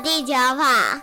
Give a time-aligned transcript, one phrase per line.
[0.00, 1.02] 地球吧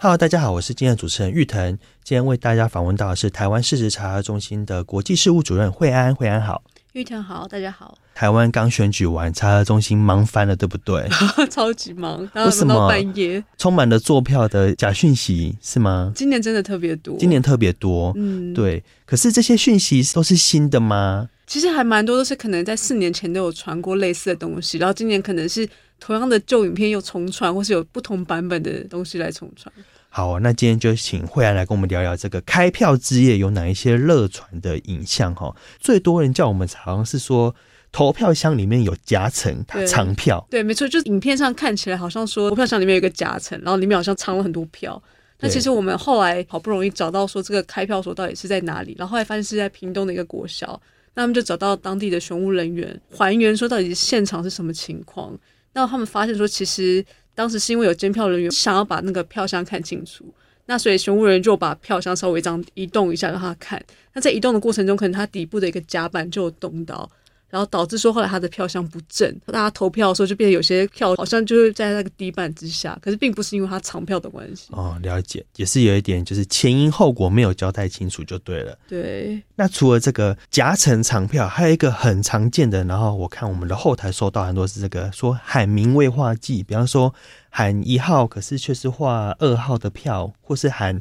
[0.00, 1.78] ，Hello，大家好，我是今天的主持人玉腾。
[2.02, 6.12] 今天为大家访问到的是台湾事实查核中心的国际事务主任惠安。
[6.12, 7.96] 惠安好，玉腾好，大家好。
[8.12, 11.08] 台湾刚选举完，查核中心忙翻了，对不对？
[11.48, 12.88] 超级忙，为什么？
[12.88, 16.10] 半夜充满了坐票的假讯息是吗？
[16.12, 18.82] 今年真的特别多，今年特别多，嗯，对。
[19.06, 21.28] 可是这些讯息都是新的吗？
[21.46, 25.68] 其实还蛮多，都是可能在四年前都有传过类似的东西，然后今年可能是。
[26.02, 29.72] 同样的旧影片又重传，或是有不同版本的东西来重传。
[30.08, 35.54] 好，那今天就请惠安来跟我们聊聊这个开票之夜有哪一些热传的影像哈。
[35.78, 37.54] 最多人叫我们好像是说
[37.92, 45.00] 投票箱里面有夹层藏票，对，没错，就是影片上看起来好像说投票箱里面有一个夹层，然后里面好像藏了很多票。
[45.38, 50.80] 那其实我们后来好不容易找到说这个开票所到底是在哪里，然后后来发现是在屏东的一个国小，
[51.14, 55.38] 那他们就找到当地的选务人员还原说到底现场是什么情况。
[55.74, 60.24] 那他们发现说，其实当时是因为有监票人员想要把那个票箱看清楚，
[60.66, 63.82] 那所以选务人员就把票箱稍微这样移动一下让他看。
[64.12, 67.10] 那在移动的过程中，可能他底部的一个夹板就动到。
[67.52, 74.68] 然后导致说后来他的票箱不正，大家投票的时候就变得有些票好像就是在那个底板之下，可是并不是因为他藏票的关系。
[74.70, 78.74] 哦，了解，也是有一点就是前因后果没有交代清楚就对了。
[78.88, 79.38] 对。
[79.54, 87.14] 那除了这个夹层藏票，还有一个很常见的，然后我看我们的后台收到很多是这个说喊名未画记，比方说
[87.50, 90.98] 喊一号，可是却是画二号的票，或是喊。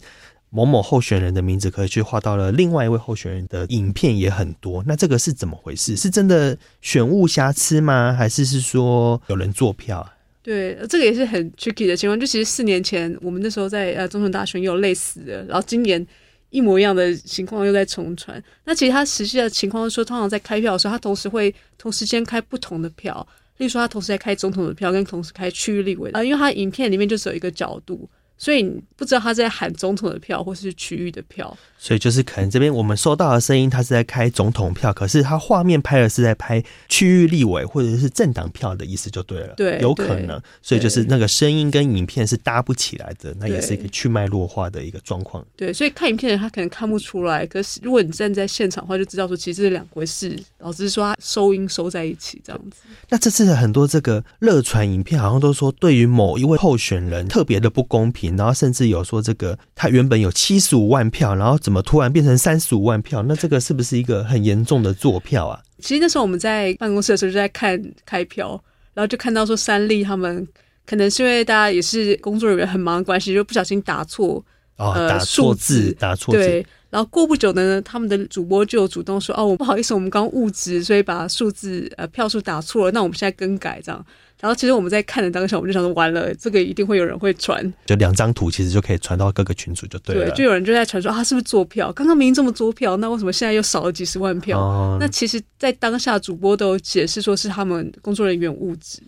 [0.54, 5.96] 某某候选人的名字可以去画到了另外一位候选人的影片也很多，那这个是怎么回事？
[5.96, 8.14] 是真的选务瑕疵吗？
[8.14, 10.06] 还是是说有人作票？
[10.44, 12.20] 对，这个也是很 tricky 的情况。
[12.20, 16.06] 就其实四年前我们那时候在呃总统大选也有类似的，然后今年
[16.50, 18.44] 一模一样的情况又在重传。
[18.66, 23.26] 那其实他实际的情况是说，通常在开票的时候，他同时会同时间开不同的票，
[23.58, 28.10] 例如说他同时在开总统的票，跟同时开区域立委啊，因为他影片里面就只有一个角度。
[28.42, 31.56] 所以你不知道他在喊总统的票，或是区域的票。
[31.78, 39.54] 所以就是可能这边我们收到的声音，他是在开总统票，可是他画面拍的是在拍区域立委或者是政党票的意思就对了。
[39.56, 40.42] 对，有可能。
[40.64, 45.46] 所以就是那个声音跟影片是搭不起来的，那也是一个去脉络化的一个状况。
[45.56, 52.82] 对，所以看影片的人他可能看不出来，可是如果你站在现场的话，就知道说其实是两回事，老只是说他收音收在一起这样子。
[53.10, 58.31] 那这次的很多这个热传影片，好像都说对于某一位候选人特别的不公平。
[58.36, 63.24] 然后甚至有说这个他原本有七十五万票，然后怎么突然变成三十五万票？
[63.24, 65.62] 那这个是不是一个很严重的作票啊？
[65.80, 68.62] 其实那时候我们在办公室的时候就在看开票，
[68.94, 70.48] 然后就看到说三立他们
[70.86, 74.44] 可能是因为大家也是工作人员很忙的关系，就不小心打错
[74.78, 76.40] 哦，打错字，打错字。
[76.40, 84.06] 对，然后过不久呢，他们的主播就主动说：“哦，我不好意思，我们刚误植，所以把数字呃票数打错了，那我们现在更改这样。”
[84.42, 90.26] 然后其实我们在看的当下，我们就想说，完了，这个一定会有人会传，就两张图其实就可以传到各个群组就对了。
[90.26, 91.92] 对，就有人就在传说啊，是不是作票？
[91.94, 94.60] 刚刚明明这么多票，那为什么现在又少了几十万票？
[94.60, 99.00] 哦、那其实，在当下主播都解释说是他们工作人员误植。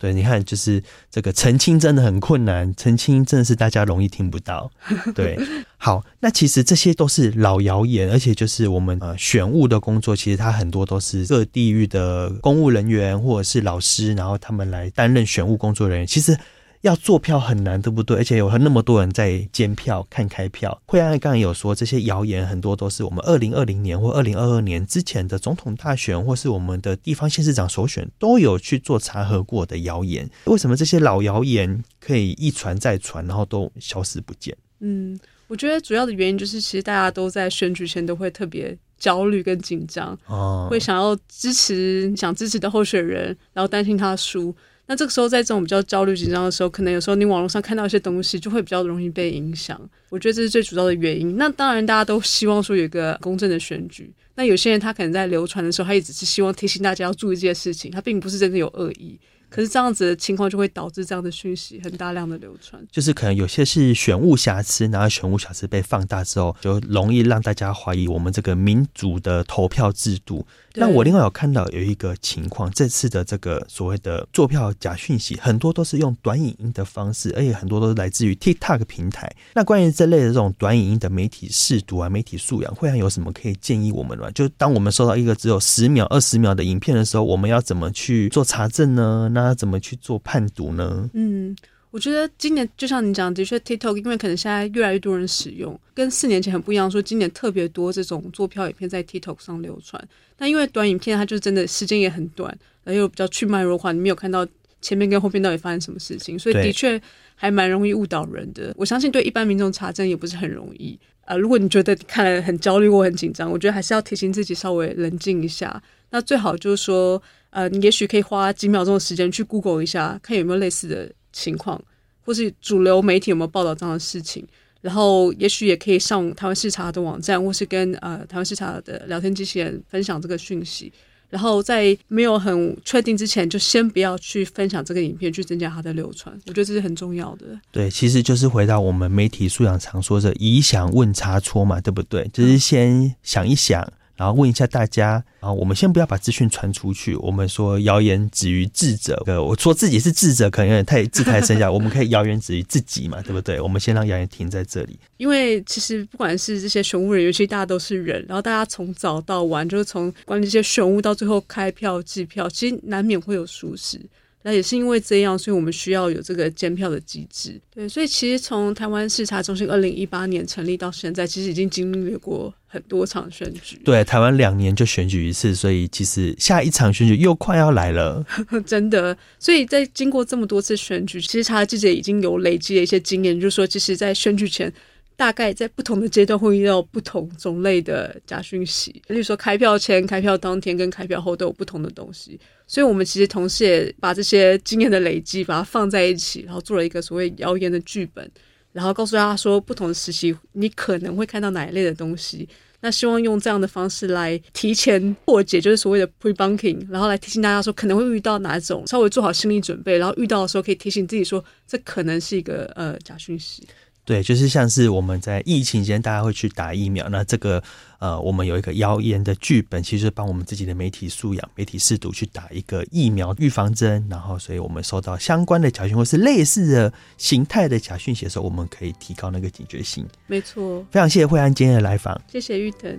[0.00, 4.70] 对，你看，就是这个澄清真的很困难，澄清真的是大家容易听不到。
[5.14, 5.38] 对，
[5.76, 16.36] 好，那其实这些都是老谣言，而且就是我们呃选务的工作，其实它很多都是各地域的公务人员或者是老师，然后他们来担任选务工作人员，其实。
[16.82, 18.16] 要做票很难，对不对？
[18.16, 20.80] 而且有那么多人在监票、看开票。
[20.86, 30.28] 惠安刚刚有说，这些谣言很多都是我们二零二零年或二零二二年之前的总统大选，或是我们的地方县市长首选都有去做查核过的谣言。
[30.46, 34.56] 为什么这些老谣言可以一传再传，然后都消失不见？
[34.80, 44.56] 嗯，我觉得主要的原因就是，其实大家都在选举前都会特别焦虑跟紧张，哦，会想要支持想支持的候选人，然后担心他输。
[44.90, 49.80] 那这个时候，在这种比较焦虑紧张的时候，可能有时候你网络上看到一些东西，就会比较容易被影响。
[50.08, 51.36] 我觉得这是最主要的原因。
[51.36, 54.12] 那当然，大家都希望说有一个公正的选举。
[54.34, 59.16] 那有些人他可能在流传的时候，他也只是希望提醒大家要注意这件事情，他并不是真的有恶意。
[59.50, 70.46] 可是这样子的情况就会导致这样的讯息很大量的流传，就是可能有些是选物瑕疵，然后选物瑕疵被放大之后，就容易让大家怀疑我们这个民主的投票制度。
[70.74, 79.28] 那我另外有看到有一个情况，这次的这个所谓的作票假讯息，很多都是用短影音的方式，而且很多都是来自于 TikTok 平台。
[79.54, 84.30] 那关于这类的这种短影音的媒体试读啊、媒体素养，会还有什么可以建议我们吗？
[84.30, 89.28] 就当我们收到一个只有十秒、二十秒的影片的时候，我们要怎么去做查证呢？
[89.32, 91.10] 那要怎么去做判读呢？
[91.14, 91.56] 嗯。
[91.92, 96.88] 我觉得今年就像你讲的，的确 TikTok 因为可能现在越来越多人使用，跟四年前很不一样。
[96.88, 100.00] 说今年特别多这种做票影片在 TikTok 上流传，
[100.36, 104.46] 但因为短影片它就真的时间也很短，然后又比较去脉弱化，你没有看到
[104.80, 107.02] 前面跟后面到底发生什么事情，所以的确
[107.34, 108.72] 还蛮容易误导人的。
[108.76, 110.96] 我相信对一般民众查证也不是很容易。
[111.24, 115.82] 呃，如果你觉得看了很焦虑或很紧张，我觉得还是要提醒自己稍微冷静一下。
[116.10, 121.10] 那最好就是说，呃，你也许可以花几秒钟的时间去 Google 一下，看有没有类似的。
[121.32, 121.80] 情况，
[122.24, 124.44] 或是主流媒体有没有报道这样的事情？
[124.80, 130.92] 然后，也许也可以上台湾视察的网站，或是跟呃台湾视察的聊天机器人分享这个讯息。
[131.28, 136.36] 然后，在没有很确定之前，就先不要去分享这个影片，去增加它的流传。
[136.48, 137.46] 我觉得这是很重要的。
[137.70, 142.28] 对，其实就是回到我们媒体素养常说的“以想问差错”嘛，对不对？
[142.32, 143.88] 就是先想一想。
[144.20, 147.16] 嗯然后问一下大家，然后我们先不要把资讯传出去。
[147.16, 151.72] 我们说谣言止于智者，呃，我说自己是智者，可能有点太自抬身价。
[151.72, 153.58] 我们可以谣言止于自己嘛，对不对？
[153.58, 154.98] 我们先让谣言停在这里。
[155.16, 163.98] 因为其实不管是这些选务人员，其实大家都是人，然后大家从早到晚，就是从管理这些选务到最后开票计票，其实难免会有疏失。
[164.42, 167.60] 那也是因为这样，所以我们需要有这个监票的机制。
[167.74, 173.78] 对，所以其实从台湾视察中心二零一八年成立到现在，其实已经经历过很多场选举。
[173.84, 178.24] 对，台湾两年就选举一次，所以其实下一场选举又快要来了。
[178.64, 184.72] 真的，所以在经过这么多次选举，其实查记者已经有累积了一些经验，就是说，其实，在选举前。
[185.16, 192.40] 大概在不同的阶段会遇到不同种类的假讯息，例如说开票前、开票当天跟开票后都有不同的东西，
[192.70, 198.30] 所以我们其实同时也把这些经验的累积，把它放在一起，然后做了一个所谓谣言的剧本，
[198.70, 202.48] 然后告诉大家说不同的时期你可能会看到哪一类的东西，
[202.82, 213.66] 那希望用这样的方式来提前破解，就是所谓的 pre-bunking，然后来提醒大家说可能会遇到哪种，稍微做好心理准备，然后遇到的时候可以提醒自己说这可能是一个呃假讯息。
[214.10, 217.08] 对，就是像是我们在疫情间，大家会去打疫苗。
[217.08, 217.62] 那这个
[218.00, 224.04] 呃，我们有一个谣言的剧本，其实帮我们自己的媒体素养、媒体试读去打一个疫苗预防针。
[224.10, 230.04] 然后，所以我们收到相关的假讯或是类似的形态的假讯息的时候，我们可以提高那个警觉性。
[230.26, 232.98] 没错，非常谢谢惠安今天的来访，谢谢玉腾。